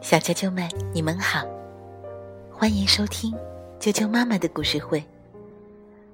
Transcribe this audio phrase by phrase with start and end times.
[0.00, 1.44] 小啾啾们，你们好，
[2.50, 3.34] 欢迎收听
[3.78, 5.04] 啾啾妈妈的故事会。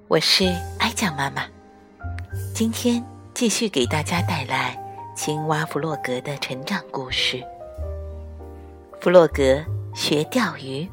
[0.09, 0.45] 我是
[0.79, 1.43] 哀酱妈妈，
[2.53, 3.01] 今天
[3.33, 4.77] 继续给大家带来
[5.15, 7.41] 青蛙弗洛格的成长故事。
[8.99, 9.63] 弗洛格
[9.95, 10.85] 学钓鱼，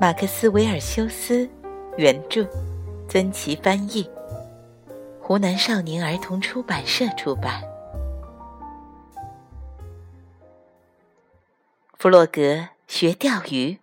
[0.00, 1.48] 马克思·维尔修斯
[1.96, 2.44] 原著，
[3.08, 4.10] 曾琦翻译，
[5.22, 7.62] 湖南少年儿童出版社出版。
[11.98, 13.78] 弗洛格学钓鱼。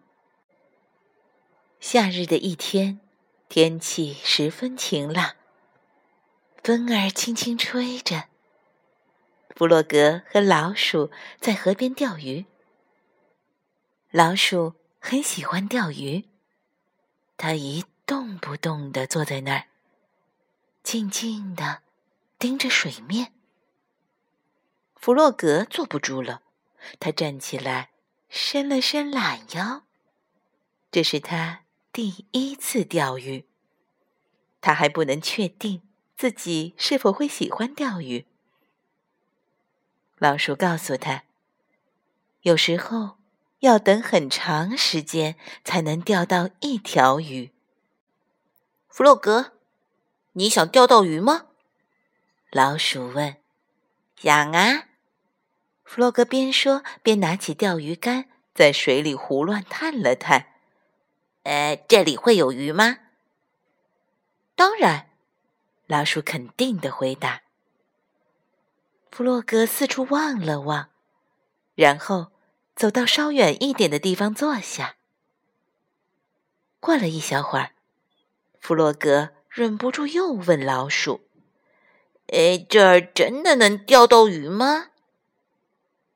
[1.79, 2.99] 夏日的一天，
[3.49, 5.35] 天气十分晴朗，
[6.61, 8.25] 风儿轻轻吹着。
[9.55, 12.45] 弗洛格和老鼠在河边钓鱼。
[14.11, 16.29] 老鼠很喜欢钓鱼，
[17.35, 19.65] 它一动不动地坐在那儿，
[20.83, 21.81] 静静地
[22.37, 23.33] 盯着水面。
[24.95, 26.43] 弗洛格坐不住了，
[26.99, 27.89] 他站起来。
[28.35, 29.83] 伸了伸懒腰，
[30.89, 33.45] 这是他第一次钓鱼。
[34.59, 35.83] 他还不能确定
[36.17, 38.25] 自己是否会喜欢钓鱼。
[40.17, 41.25] 老鼠告诉他，
[42.41, 43.17] 有时候
[43.59, 47.51] 要等很长时间才能钓到一条鱼。
[48.89, 49.51] 弗洛格，
[50.31, 51.45] 你想钓到鱼吗？
[52.49, 53.37] 老鼠问。
[54.15, 54.87] 想啊。
[55.93, 60.47] 弗洛格边说边拿起钓鱼竿，在水里胡乱探了探。
[61.43, 62.97] 呃，这里会有鱼吗？
[64.55, 65.11] 当然，
[65.85, 67.43] 老鼠肯定的回答。
[69.11, 70.89] 弗洛格四处望了望，
[71.75, 72.31] 然后
[72.75, 74.95] 走到稍远一点的地方坐下。
[76.79, 77.73] 过了一小会儿，
[78.59, 81.21] 弗洛格忍不住又问老鼠
[82.33, 84.87] ：“哎，这儿真的能钓到鱼吗？”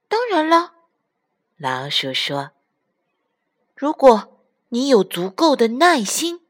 [0.10, 0.74] 当然了，
[1.58, 2.52] 老鼠说
[3.76, 6.42] ：“如果你有足够的耐心，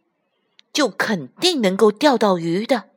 [0.71, 2.91] 就肯定能够钓到鱼的。”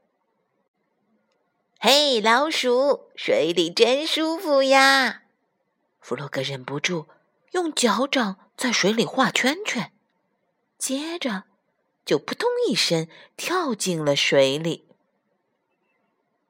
[1.80, 5.22] 嘿，老鼠，水里真舒服呀！
[5.98, 7.06] 弗洛格忍不住
[7.52, 9.90] 用脚掌在水里画圈圈，
[10.76, 11.44] 接着
[12.04, 14.86] 就扑通一声跳进了水里。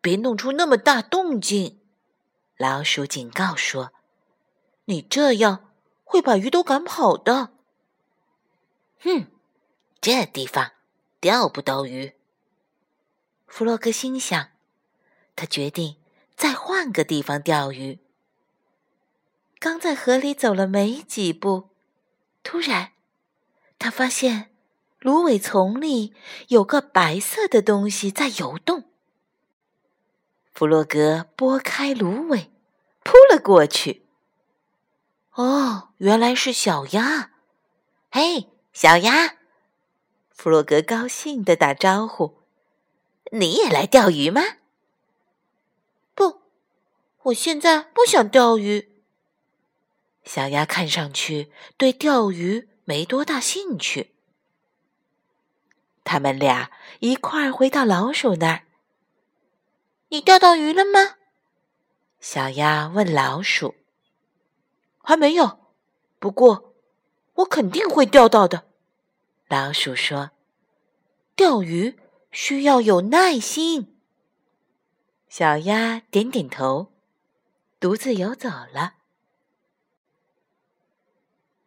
[0.00, 1.81] 别弄出那么大动静，
[2.56, 3.93] 老鼠警告说。
[4.91, 5.71] 你这样
[6.03, 7.53] 会把鱼都赶跑的。
[8.99, 9.28] 哼，
[10.01, 10.73] 这地方
[11.21, 12.15] 钓不到鱼。
[13.47, 14.50] 弗洛格心想，
[15.37, 15.97] 他决定
[16.34, 18.00] 再换个地方钓鱼。
[19.61, 21.69] 刚在河里走了没几步，
[22.43, 22.93] 突然，
[23.79, 24.50] 他发现
[24.99, 26.12] 芦苇丛里
[26.49, 28.91] 有个白色的东西在游动。
[30.53, 32.50] 弗洛格拨开芦苇，
[33.05, 34.05] 扑了过去。
[35.41, 37.31] 哦，原来是小鸭！
[38.11, 39.37] 嘿，小鸭！
[40.28, 42.43] 弗洛格高兴的打招呼
[43.33, 44.43] ：“你也来钓鱼吗
[46.15, 46.43] ？”“不，
[47.23, 49.03] 我现在不想钓鱼。”
[50.25, 54.15] 小鸭看上去对钓鱼没多大兴趣。
[56.05, 58.65] 他们俩一块儿回到老鼠那儿。
[60.11, 61.17] “你钓到鱼了吗？”
[62.21, 63.80] 小鸭问老鼠。
[65.10, 65.59] 还没有，
[66.21, 66.72] 不过
[67.34, 68.69] 我肯定会钓到的。
[69.48, 70.31] 老鼠说
[71.34, 71.98] ：“钓鱼
[72.31, 73.99] 需要有耐心。”
[75.28, 76.93] 小鸭点点头，
[77.81, 78.94] 独自游走了。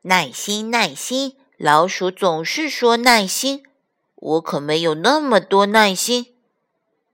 [0.03, 3.65] 耐心，耐心，老鼠总是说耐心，
[4.15, 6.37] 我可没有那么多耐心。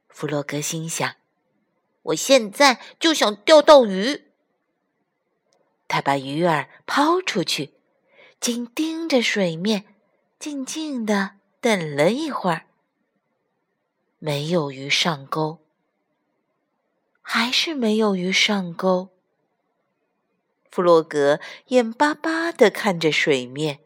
[0.07, 1.15] 弗洛格心想
[2.13, 4.25] ：“我现在就想钓到鱼。”
[5.89, 7.73] 他把鱼饵抛出去，
[8.39, 9.95] 紧盯着水面，
[10.39, 12.67] 静静的等了一会儿。
[14.19, 15.65] 没有鱼上钩，
[17.21, 19.09] 还是没有鱼上钩。
[20.69, 21.39] 弗洛格
[21.69, 23.79] 眼巴巴的看着水面，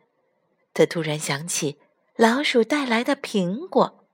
[0.74, 1.80] 他突然想起
[2.18, 4.06] 老鼠带来的苹果。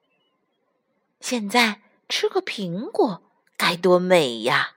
[1.20, 3.24] 现在吃个苹果
[3.58, 4.76] 该多美呀！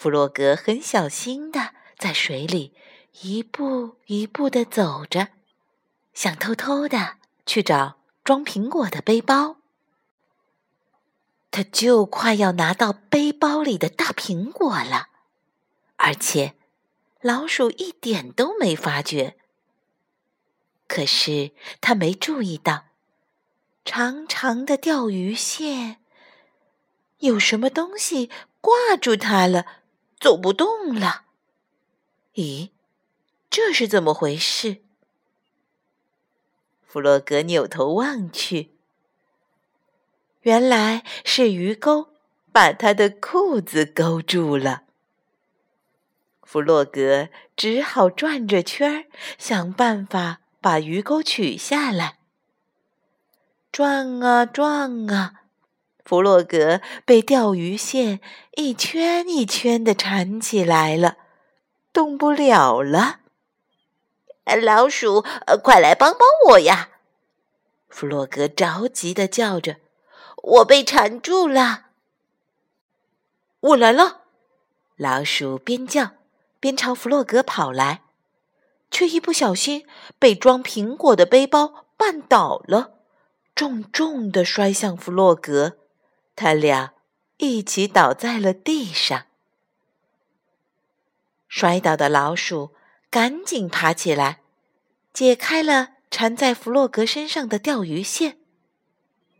[0.00, 2.72] 弗洛格很小心的在水里
[3.20, 5.28] 一步一步的走着，
[6.14, 9.56] 想偷偷的去找装苹果的背包。
[11.50, 15.08] 他就快要拿到背包里的大苹果了，
[15.96, 16.54] 而且
[17.20, 19.36] 老鼠一点都没发觉。
[20.88, 21.50] 可是
[21.82, 22.86] 他没注意到，
[23.84, 25.98] 长长的钓鱼线
[27.18, 28.30] 有什么东西
[28.62, 29.66] 挂住它了。
[30.20, 31.24] 走不动了。
[32.34, 32.70] 咦，
[33.48, 34.82] 这是怎么回事？
[36.86, 38.76] 弗洛格扭头望去，
[40.42, 42.10] 原来是鱼钩
[42.52, 44.82] 把他的裤子勾住了。
[46.42, 49.04] 弗洛格只好转着圈儿，
[49.38, 52.18] 想办法把鱼钩取下来。
[53.70, 55.39] 转啊转啊，
[56.10, 58.18] 弗洛格被钓鱼线
[58.56, 61.18] 一圈一圈的缠起来了，
[61.92, 63.20] 动不了了。
[64.60, 65.24] 老鼠，
[65.62, 66.88] 快来帮帮我呀！
[67.88, 69.76] 弗洛格着急的叫着
[70.58, 71.90] ：“我被缠住了！”
[73.60, 74.22] 我来了！
[74.96, 76.14] 老鼠边叫。
[76.58, 78.02] 边朝弗洛格跑来，
[78.90, 79.86] 却一不小心
[80.18, 82.94] 被装苹果的背包绊倒了，
[83.54, 85.76] 重重的摔向弗洛格，
[86.40, 86.94] 他俩
[87.36, 89.26] 一起倒在了地上。
[91.48, 92.74] 摔倒的老鼠
[93.10, 94.40] 赶紧爬起来，
[95.12, 98.38] 解开了缠在弗洛格身上的钓鱼线。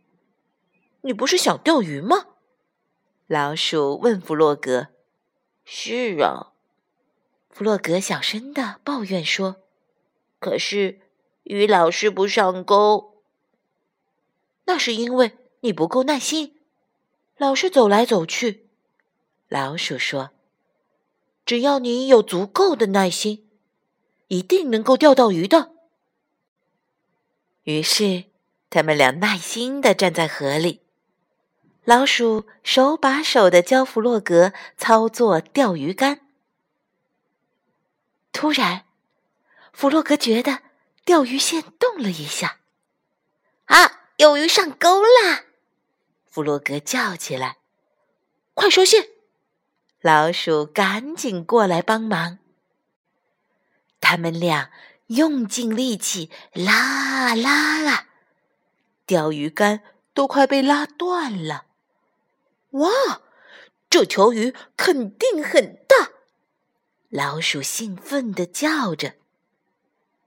[1.01, 2.35] “你不是想钓鱼吗？”
[3.25, 4.89] 老鼠问弗洛格。
[5.65, 6.53] “是啊。”
[7.49, 9.63] 弗洛格小声的抱怨说
[10.37, 10.99] ：“可是
[11.45, 13.23] 鱼老是不上钩。
[14.65, 16.60] 那是因为你不够耐心，
[17.41, 18.69] 老是走来走去。”
[19.49, 20.29] 老鼠说
[21.43, 23.49] ：“只要你有足够的耐心，
[24.27, 25.71] 一定能够钓到鱼的。”
[27.65, 28.25] 于是，
[28.69, 30.81] 他们俩耐心的站在河里，
[31.83, 36.21] 老鼠手把手的教弗洛格操作钓鱼竿。
[38.31, 38.85] 突然，
[39.73, 40.59] 弗洛格觉得
[41.03, 42.59] 钓鱼线动了一下，
[43.65, 45.45] 啊，有鱼上钩啦！
[46.31, 47.57] 弗洛格叫起来
[48.55, 49.09] ：“快收线！”
[50.01, 52.39] 老鼠赶紧过来帮忙。
[53.99, 54.71] 他们俩
[55.07, 58.07] 用尽力气拉啊拉啊，
[59.05, 59.81] 钓鱼竿
[60.13, 61.65] 都快被拉断了。
[62.71, 62.89] 哇，
[63.89, 66.11] 这条鱼肯定很大！
[67.09, 69.15] 老鼠兴奋地叫着，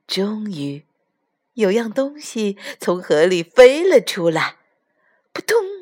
[0.06, 0.86] 终于
[1.54, 4.58] 有样东西从河里飞了出来，
[5.32, 5.74] 扑通！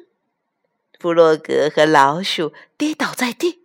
[1.02, 3.64] 弗洛格和老鼠跌倒在地。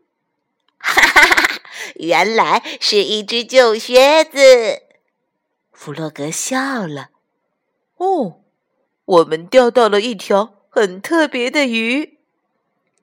[0.80, 1.62] 哈哈哈！
[1.98, 4.82] 原来是一只旧靴子。
[5.72, 7.10] 弗洛格笑了。
[7.98, 8.42] 哦，
[9.06, 12.18] 我们钓到了一条很特别的鱼。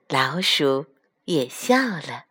[0.09, 0.87] 老鼠
[1.23, 2.25] 也笑了。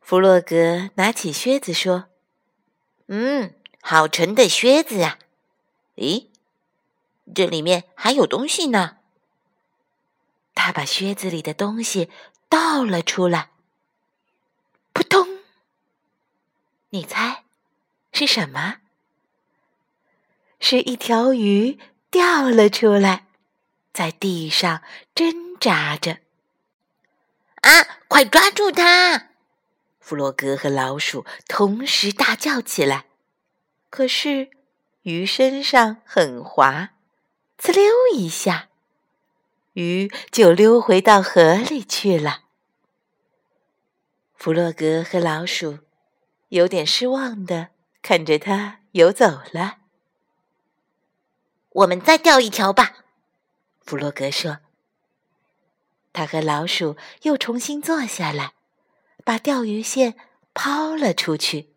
[0.00, 2.06] 弗洛格拿起靴子说
[3.08, 3.52] ：“嗯，
[3.82, 5.18] 好沉的靴子啊！
[5.96, 6.28] 咦，
[7.34, 8.94] 这里面还有东西呢。”
[10.58, 12.10] 他把靴子里的东西
[12.48, 13.50] 倒了出来，
[14.92, 15.38] 扑通！
[16.90, 17.44] 你猜
[18.12, 18.78] 是什么？
[20.58, 21.78] 是一条鱼
[22.10, 23.26] 掉了出来，
[23.92, 24.82] 在地上
[25.14, 26.18] 挣扎着。
[27.60, 29.28] 啊，快抓住它！
[30.00, 33.06] 弗洛格和老鼠同时大叫起来，
[33.90, 34.50] 可是
[35.02, 36.90] 鱼身上很滑，
[37.56, 38.67] 呲溜一下，
[39.78, 42.40] 鱼就溜回到河里去了。
[44.34, 45.78] 弗洛格和老鼠
[46.48, 47.68] 有点失望的
[48.02, 49.76] 看着它游走了。
[51.70, 53.04] 我们再钓一条吧，
[53.80, 54.58] 弗洛格说。
[56.12, 58.54] 他和老鼠又重新坐下来。
[59.24, 60.14] 把钓鱼线
[60.54, 61.74] 抛了出去。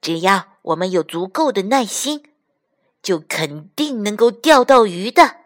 [0.00, 2.32] 只要我们有足够的耐心，
[3.02, 5.39] 就肯定能够钓到鱼的。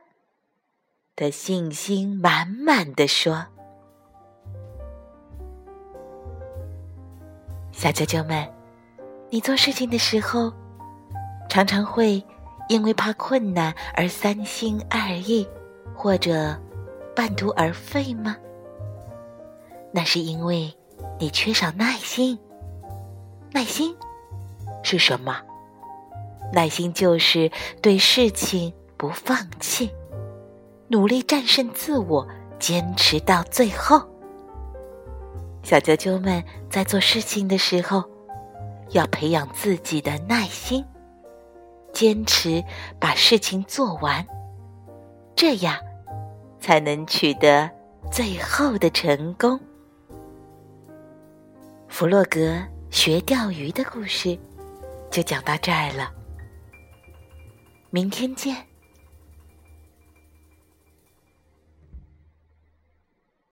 [1.17, 3.47] 他信心满满的说
[7.71, 8.53] ：“小啾啾们，
[9.31, 10.53] 你做事情的时候，
[11.49, 12.21] 常常会
[12.69, 15.47] 因为怕困难而三心二意，
[15.95, 16.61] 或者
[17.15, 18.37] 半途而废吗？”
[19.95, 20.77] 那是因为
[21.21, 22.37] 你缺少耐心。
[23.53, 23.97] 耐心
[24.83, 25.41] 是什么？
[26.53, 29.89] 耐心就是对事情不放弃，
[30.89, 32.27] 努力战胜自我，
[32.59, 34.03] 坚持到最后。
[35.63, 38.05] 小啾啾们在做事情的时候，
[38.91, 40.85] 要培养自己的耐心，
[41.93, 42.63] 坚持
[43.01, 44.27] 把事情做完，
[45.35, 45.77] 这样
[46.61, 47.71] 才能取得
[48.13, 49.59] 最后的成功。
[51.89, 52.61] 弗洛格
[52.91, 54.39] 学钓鱼的故事
[55.11, 56.13] 就讲到这儿了，
[57.91, 58.74] 明天见。